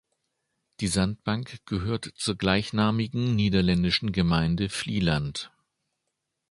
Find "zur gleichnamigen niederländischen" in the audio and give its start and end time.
2.15-4.11